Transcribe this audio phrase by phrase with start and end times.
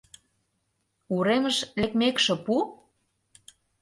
[1.15, 2.55] —Уремыш лекмекше пу.